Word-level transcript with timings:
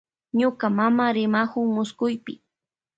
Ñuka 0.39 0.65
mama 0.77 1.05
rimawun 1.15 1.67
muskupi. 1.75 2.33